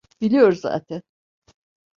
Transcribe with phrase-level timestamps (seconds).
[0.21, 1.01] Biliyor zaten.